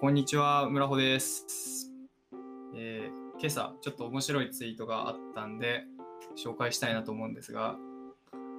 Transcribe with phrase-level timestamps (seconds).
[0.00, 1.90] こんにちは、村穂です、
[2.76, 5.86] えー今朝、ちょっと面白いツイートがあったんで、
[6.36, 7.74] 紹介したいなと思うんですが、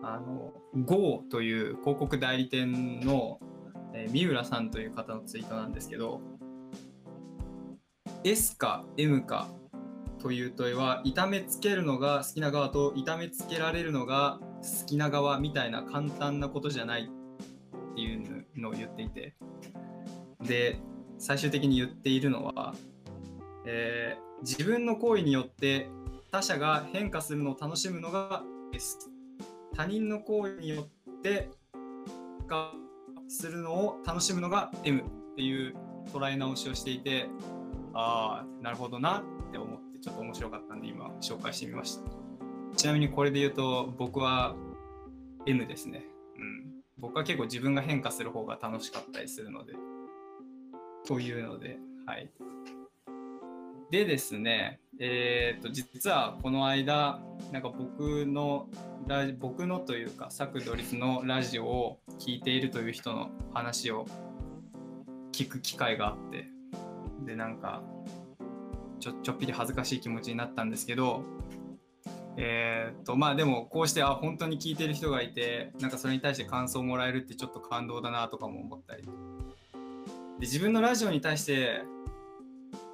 [0.03, 0.51] あの、
[0.83, 3.39] GO という広告代理店の、
[3.93, 6.19] えー三浦さんという方のツイートなんですけど、
[8.25, 9.47] S か M か
[10.21, 19.37] という問いは、痛めつけるのが好きな側と痛めつけられるのが好きな側みたいな簡単なことじゃないっていうのを言っていて、
[20.41, 20.81] で、
[21.19, 22.73] 最終的に言っているのは、
[23.65, 25.89] えー自分の行為によって
[26.31, 28.97] 他者が変化するのを楽しむのが S
[29.75, 31.49] 他人の行為によって
[32.39, 32.73] 変化
[33.27, 35.75] するのを楽しむのが M っていう
[36.13, 37.27] 捉え直しをしていて
[37.93, 42.03] ああなるほどなって思ってちょっと面白かったんで今紹介してみました。
[42.75, 44.55] ちなみにこれで言うと僕は
[45.45, 46.05] M ですね。
[46.37, 46.81] うん。
[46.97, 49.73] 僕は結構自分が変化する方が楽しかったりするので。
[51.09, 52.29] というのではい。
[53.89, 57.19] でですね、えー、と実はこの間
[57.51, 58.67] なんか僕の
[59.07, 64.05] ラジ僕のというか作ドリスのラジオを聞いているという人の話を
[65.31, 66.47] 聞く機会があって
[67.25, 67.81] でなんか
[68.99, 71.23] ちょちょっぴり恥ずかしい気持ちになったんですけど
[72.37, 79.09] えー、とまあでもこうしてあ本当に聞いてる人がいてなんかそれに対して感想をもらえるってちょっと感動だなとかも思ったり。
[80.39, 81.81] で自分のラジオに対して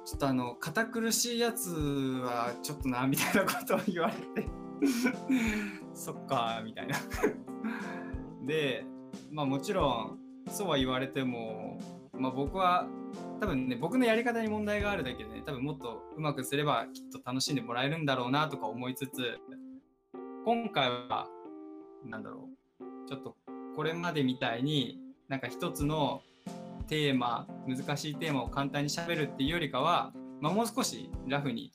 [0.04, 4.48] ちょっとあの堅苦しいやつはちょっとなみたいなことを言われて。
[5.94, 6.96] そっかみたいな。
[8.46, 8.84] で
[9.30, 11.78] まあもちろんそうは言われても、
[12.12, 12.88] まあ、僕は
[13.40, 19.38] 多分ね僕のやり方に問題があるだけでね多分もっとうまくすればきっと楽しんでもらえるんだろうなとか思いつつ
[20.44, 21.28] 今回は
[22.04, 22.48] なんだろ
[22.80, 23.36] うちょっと
[23.74, 26.22] これまでみたいになんか一つの
[26.86, 31.72] テーマ難しいテーマを簡単にしゃべるっていうよりかは、まあ、もう少しラフに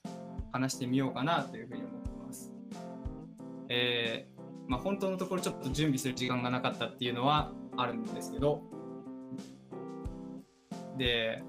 [0.51, 2.51] 話してみようかなというふうに思ってます。
[3.69, 4.31] えー
[4.67, 8.61] まあ、本当のところちょっと準備する時間がなかったっていうのはあるんですけど
[10.97, 11.43] で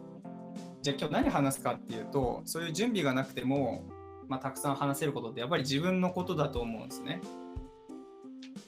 [0.83, 3.85] じゃあ今日何話すかっていうとそういう準備がなくても、
[4.29, 7.21] まあ、たくさん話せることってやっぱり自分のことだと思うんですね。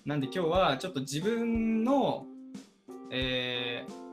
[0.04, 2.26] なんで今日はちょっと自分の、
[3.10, 4.03] えー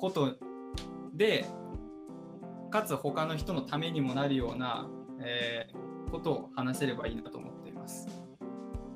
[0.00, 0.36] こと
[1.14, 1.46] で
[2.70, 4.88] かつ他の人のためにもなるような、
[5.20, 8.08] えーことを話せればいいなと思っています。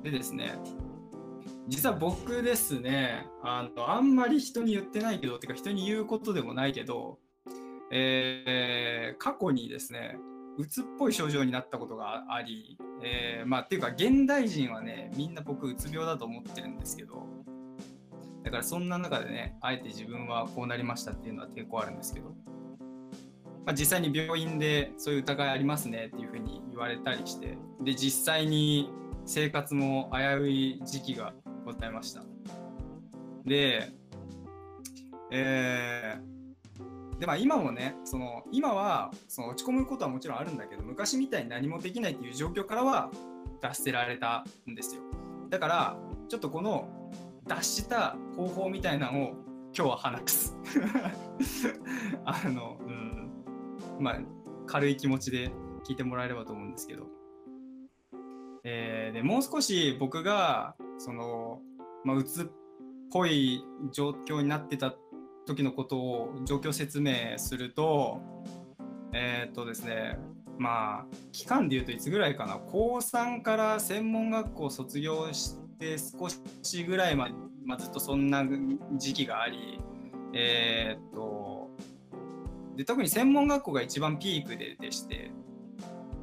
[0.03, 0.59] でですね
[1.67, 7.17] 実は僕ですねあのあんまり人に言ってないけどてか人に言うことでもないけど、
[7.91, 10.17] えー過去にですね
[10.57, 17.27] うつっぽい症状になったことがあり、えーまあっていうか現代人はねみんな僕うつ病だと思ってるんですけど
[18.45, 22.27] だからそんな中でね、あえて自分はこうなりましたっていうのは抵抗あるんですけど、
[23.65, 28.91] まあ、実際に病院でそういう疑いありますねっていうふうに言われたりして、で、実際に
[29.25, 31.33] 生活も危うい時期が
[31.65, 32.21] ございました。
[33.45, 33.89] で、
[35.31, 43.09] えーでまあ、今もねその今はその落ち込むことはもちろんあるんだけど昔みたいに何もできないっていう状況からは
[43.61, 45.01] 脱せられたんですよ
[45.49, 46.89] だからちょっとこの
[47.47, 49.29] 脱した方法みたいなのを
[49.77, 50.57] 今日は話す。
[52.25, 53.31] あのうん。
[53.99, 54.19] まあ
[54.65, 55.51] 軽い気持ちで
[55.87, 57.03] 聞いてもらえればと思うんですけど、
[58.63, 61.61] えーでもう少し僕がその、
[62.03, 62.45] まあ、うつっ
[63.11, 64.93] ぽい状況になってた
[65.45, 68.19] 時のことを状況説明すると
[69.13, 70.17] えーっとですね
[70.57, 72.57] まあ期間で言うといつぐらいかな。
[72.57, 76.29] 高3から専門学校卒業して少
[76.63, 78.45] しぐらいまで、まあ、ずっとそんな
[78.97, 79.79] 時期があり
[80.33, 81.69] えーっと
[82.75, 85.31] で特に専門学校が一番ピークででして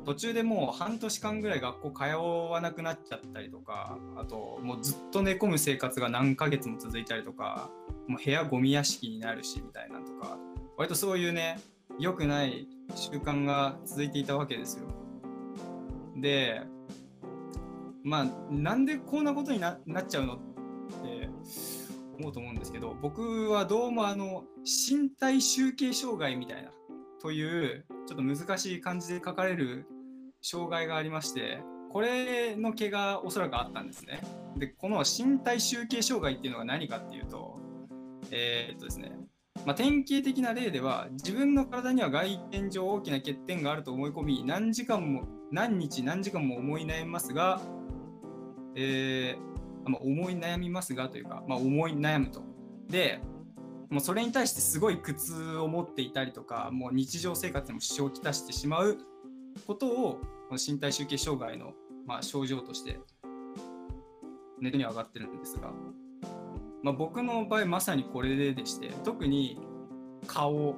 [0.04, 2.04] 途中でもう半年間ぐらい学校通
[2.50, 7.70] わなくなっちゃったりとかあともうずっと寝込む生活が何ヶ月も続いたりとか
[8.08, 10.38] もう部屋ゴミ屋敷になるしみたいなとか
[10.76, 11.60] 割とそういうね
[11.98, 14.86] 良くない習慣が続いていたわけですよ。
[16.16, 16.62] で
[18.04, 20.38] まあなんでこんなことになっちゃうのっ
[21.02, 21.28] て
[22.18, 26.70] 思うと思うんですけど僕はどうもあの身体集計障害みたいな
[27.20, 29.86] というちょっと難しい漢字で書かれる
[30.40, 31.60] 障害がありまして
[31.90, 34.20] これの毛がおそらくあったんですね。
[34.56, 37.58] でこの身体集計障害っていうのが何かっていうと
[38.30, 39.12] えーっとですね
[39.64, 47.60] まあ、典型的な例では自分の体には外見上大きな欠点があると思い込み何時間も何日何時間も思い悩みますが、
[48.74, 52.42] えーまあ、思い悩みますがというか、まあ、思い悩むと。
[52.88, 53.20] で
[53.90, 58.96] もうそれに対してすごい苦痛を持っていたりとかもう日常生活にも支障をきたしてしまう
[59.66, 61.72] ことをこの身体集計障害の、
[62.06, 63.00] まあ、症状として
[64.60, 65.72] ネットに上がってるんですが、
[66.82, 69.58] まあ、僕の場合まさにこれででして特に
[70.26, 70.74] 顔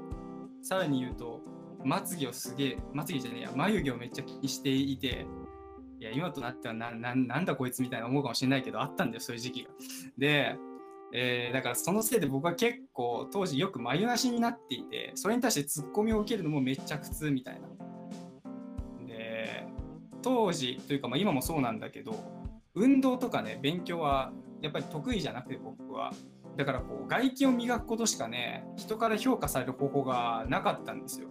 [0.63, 1.41] さらに言うと
[1.85, 5.25] まつげをすげえまつげじゃねえや眉毛をめっちゃ気にしていて
[6.05, 9.71] いや今となってはなななんだこいつみたいな思うかもしれないけどあったんだよそういう時期が。
[10.19, 10.55] で、
[11.15, 17.69] えー、だからそのせいで僕は結構当時よく眉なしになっていてそれに対してツッコミを受けるのもめっちゃ苦痛みたいな。
[19.07, 19.67] で
[20.21, 22.23] 当時というかまあ今もそうなんだけど
[22.75, 24.31] 運動とかね勉強は
[24.61, 26.13] やっぱり得意じゃなくて僕は。
[26.59, 31.29] だからこう外見を磨くことしかね人から評価される方法がなかったんですよ。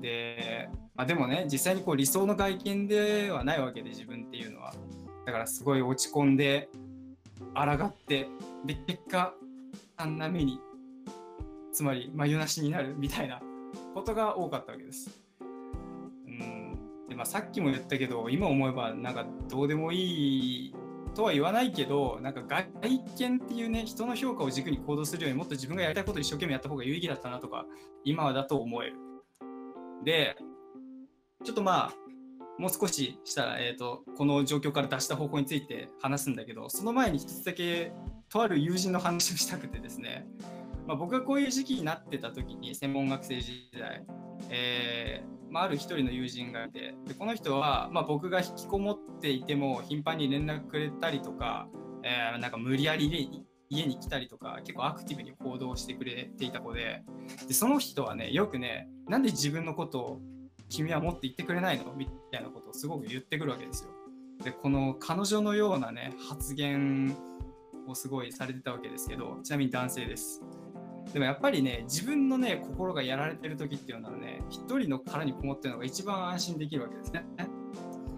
[0.00, 4.74] で、まあ、でもね実際にこう理想の外見ではないわけで自分っていうのは
[5.26, 6.68] だからすごい落ち込んで
[7.54, 8.28] 抗って
[8.64, 9.34] で結果
[9.96, 10.60] あんな目に
[11.72, 13.40] つまり眉なしになるみたいな
[13.94, 15.10] ことが多かったわけです。
[16.26, 16.78] うん
[17.08, 20.74] でまあ、さっきも言ったけど今思えばなんかどうでもいい
[21.14, 22.66] とは言わないけどなんか外
[23.18, 27.64] 見っていうね人の評価を軸に行動するよりもっと自分がやりたいことを一生懸命やった方が有意義だったなとか
[28.04, 29.05] 今はだと思える。
[30.06, 30.36] で、
[31.44, 31.92] ちょっとまあ、
[32.58, 37.92] もう少ししたら、えーと、この状況から脱した方法について話すんだけど、その前に一つだけ、
[38.28, 40.24] とある友人の話をしたくてですね、
[40.86, 44.06] まあ、僕がこういう時期になってた時に、専門学生時代、
[44.48, 51.68] えーまあ、ある一人の友人がいて、でこの人は、まあ、僕が引きこもっていても、頻繁に連絡くれたりとか、
[52.04, 57.02] えー、なんか無理やり家に来たりとか結構アクティブに行動してくれていた子で
[57.48, 60.20] でその人はねよくねなんで自分のことを
[60.68, 61.92] 君は持って言ってくれないの？
[61.96, 63.90] みたいなことをすごく言ってくるわけですよ。
[64.42, 67.16] でこの彼女のようなね発言
[67.88, 70.42] をすごいされてたわけですけどちなみに男性です。
[71.12, 77.24] でもやっぱりね自分のね心がやられてる時っていうのはね一人の殻にこもってるのが一番安心できるわけですね。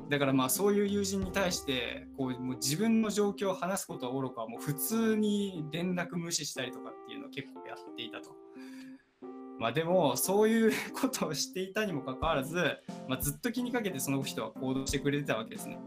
[0.08, 8.30] だからまあそういう友人に対してこうもう自分の状況を話すことはおろかもう普通に連絡無視したりとかっていうのを結構やっていたと。
[9.58, 12.78] まあでもそういうことをしていたにもかかわらず、
[13.08, 15.78] まあ、ずっと気にかけてその人は行動してくれてたわけですね。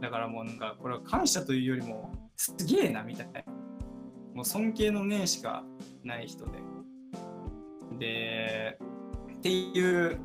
[0.00, 3.42] だからもうなんかこれは感謝というよりもすげえなみたいな。
[4.34, 5.64] もう尊敬の念しか
[6.04, 6.50] ない人で。
[7.98, 8.78] で、
[9.38, 10.20] っていう、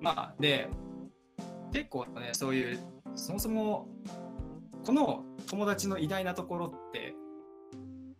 [0.00, 0.70] まあで、
[1.72, 2.78] 結構ねそういう
[3.14, 3.88] そもそも
[4.84, 7.14] この友達の偉大なところって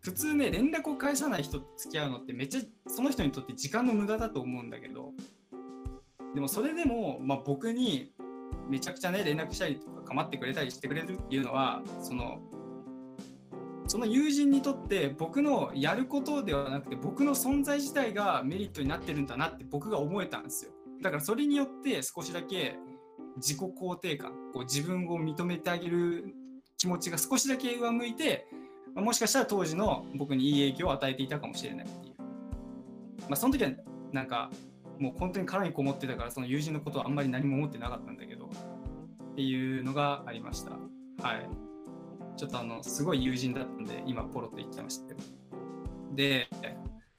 [0.01, 5.13] 普通ね連絡を返さない人と付き合うのってめっちゃその人にとって時間の無駄だと思うんだけど
[6.35, 8.13] でもそれでも、まあ、僕に
[8.69, 12.39] めちゃくちゃね連絡したりとか構ってくれたりしてくれるっていうのはその
[13.87, 20.73] その友人にとって僕のやることではなくて僕の存在自体がメリットになってるんだなって僕が思えたんですよ。
[21.03, 22.77] だからそれによって少しだけ
[23.39, 26.35] 自己肯定感こう自分を認めてあげる
[26.77, 28.47] 気持ちが少しだけ上向いて、
[28.95, 32.25] ま、もしかしたら当時の僕にいい影響を与えていたかもしれないっていう、ま
[33.31, 33.71] あ、その時は
[34.13, 34.51] なんか
[34.99, 40.73] もう本当に殻にこもってたからその友人のことはあんまり何も思ってなかったんだけどっていうのがありました。
[41.23, 41.49] はい。
[42.37, 45.21] ちょっとあのすごい友人だったんで今ポロッと言っちゃいましたけど。
[46.15, 46.49] で、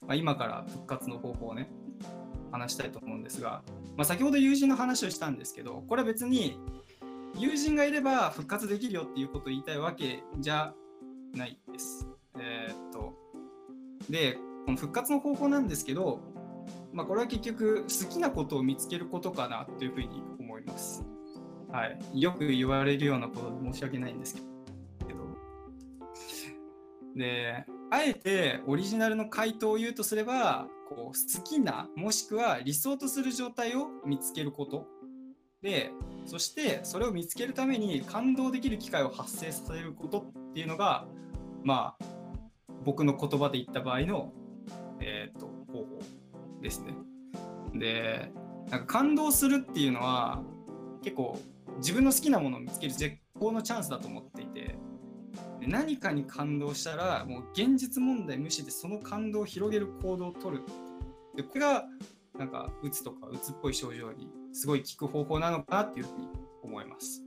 [0.06, 1.70] まあ、今から復活の方法をね
[2.50, 3.62] 話したいと思うんですが、
[3.96, 6.58] まあ、先ほど友人の話をしたんですけどこれは別に
[7.38, 10.74] 友人がいれば復活できるよっていうことを言いたいわけじゃ
[11.34, 12.08] ないです。
[12.38, 13.14] えー、っと
[14.08, 16.20] でこの復活の方法なんですけど、
[16.92, 21.04] まあ、これは結局好きなことを見つけることかなというふうに思います。
[21.72, 25.20] はい、よく言われるようなことで申し訳ないんですけど。
[27.14, 34.86] であえてオリジナルの回答を言うとすればこう好きなもしくは理想とする状態を見つけること
[35.62, 35.92] で
[36.26, 41.06] そしてそれを見つけるために感動できる機会を発生させることっていうのが
[41.62, 42.04] まあ
[42.84, 44.32] 僕の言葉で言った場合の、
[45.00, 45.98] えーと、方法
[46.62, 46.94] ですね。
[47.74, 48.32] で
[48.70, 50.42] なんか感動するっていうのは
[51.02, 51.38] 結構
[51.76, 54.39] 自分の好きなものを見つける絶好のチャンスだと思って
[55.60, 60.62] で何かに感動したらもう現実問題無視でその感動を広げる行動をとる。
[61.36, 61.84] でこれが
[62.38, 66.28] なんかうつとかうつっぽい症状にすごい効く方法なのかなっていうふうに
[66.62, 67.22] 思います。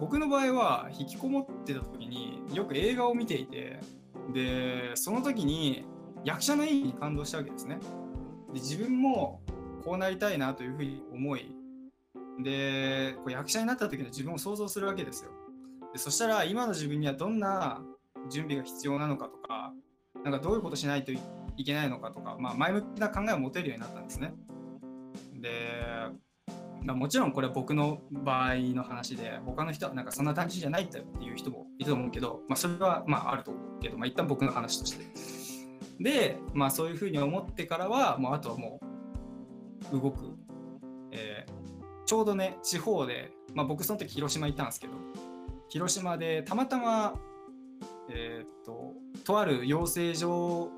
[0.00, 3.78] 僕の場合は引きこもってた時によく映画を見ていて
[4.32, 5.84] でその時に
[6.24, 7.78] 役者の演技に感動したわけですね。
[8.52, 9.42] で自分も
[9.84, 11.54] こうなりたいなというふうに思い
[12.42, 15.30] でこう役者になった時の自分を想像するわけですよ。
[15.94, 17.80] でそしたら今の自分にはどんな
[18.28, 19.72] 準備が必要なのかとか
[20.24, 21.18] なんかどういうことしないとい
[21.64, 24.34] けないのかとか、まあ、前向きな考えを持てるようになったんですね。
[25.34, 25.60] で、
[26.82, 35.04] まあ、もちろんこれは僕の場合の話で他の人はなんかそんな感じじゃないっていう人もいると思うけど、まあ、それはまああると思うけど、まあ、一旦僕の話として。
[36.00, 38.80] で、まあ、そういうふうに思ってからはもうあとはも
[39.92, 40.36] う動く、
[41.12, 44.94] えー、ちょうどね地方で、まあ、僕その時広島行ったんですけど
[45.68, 47.14] 広島でたまたま
[48.08, 48.92] えー、っと
[49.24, 50.70] とある養成所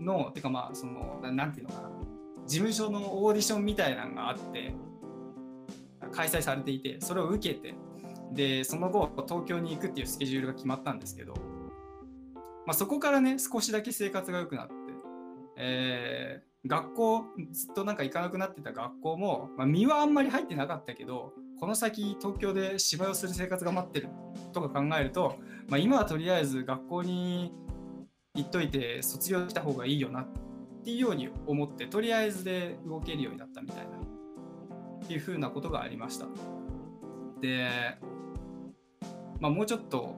[0.00, 1.90] のてかまあそのなんていうのかな。
[2.48, 4.74] 事務所のオーディションみたいなのがあって
[6.12, 7.74] 開催されていてそれを受けて
[8.32, 11.34] でその後東京に行くっていうスケジュールが決まったんですけど、
[12.66, 14.74] まあ、そこからね少しだけ生活が良くなって、
[15.58, 24.08] えー、学校ずっとなんか行かなくなってた学校も、まあ、身はあんまり入ってなかったけどこの先東京で芝居をする生活が待ってる
[24.52, 25.36] とか考えると、
[25.68, 27.52] まあ、今はとりあえず学校に
[28.34, 30.26] 行っといて卒業した方がいいよなっ
[30.84, 33.96] ていうように思ってとりあえずで動けるようになったみたいな
[35.04, 36.26] っていうふうなことがありました。
[37.40, 37.68] で、
[39.40, 40.16] まあ、もうちょっと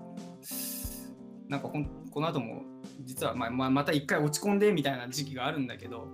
[1.48, 1.78] なんかこ
[2.10, 2.62] この後も
[3.00, 6.08] 実はまあまた一回落ち込んでみたいな時期があるんだけど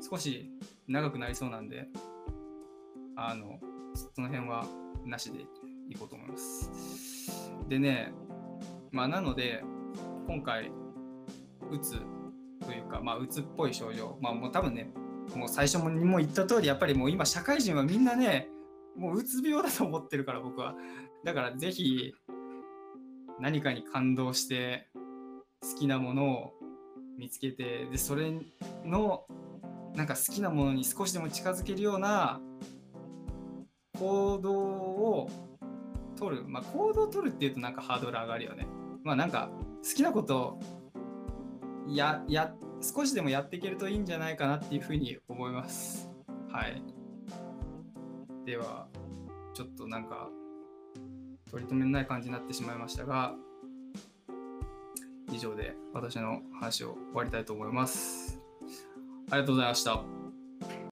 [0.00, 0.50] 少し
[0.88, 1.88] 長くなりそうなんで
[3.16, 3.58] あの
[3.94, 4.66] その辺は
[5.04, 5.40] なしで
[5.88, 6.70] いこうと思います。
[7.68, 8.12] でね、
[8.90, 9.62] まあ、なので、
[10.26, 10.70] 今回、
[11.70, 11.98] うつ
[12.64, 14.92] というか、まあ、うつっぽい症状、まあ、もう多分ね、
[15.34, 18.48] もう最初にも言った通り、やっぱりもう今、社会人はみんなね、
[18.96, 20.74] もううつ病だと思ってるから、僕は。
[21.24, 22.14] だからぜひ、
[23.40, 24.88] 何かに感動して、
[25.62, 26.52] 好きなものを
[27.18, 28.32] 見つけて、で、それ
[28.84, 29.26] の、
[29.94, 32.40] なんか好きなものに少しでも近づけるような
[33.98, 35.30] 行動を
[36.16, 38.66] 取る、まあ、行動を取るっていうとなんかハードル上がるよね。
[39.02, 39.50] まあなんか
[39.82, 40.58] 好きなこと
[41.88, 46.10] やや少しでもやっていけるといいんじゃないかなっていうふうに思います。
[46.50, 46.82] はい。
[48.44, 48.86] では、
[49.54, 50.28] ちょっとなんか
[51.50, 53.34] 取り留めない感じになってしまいましたが、
[55.32, 58.40] 以上で私の話を終わりたいと思います。
[59.30, 60.23] ありがとうございました。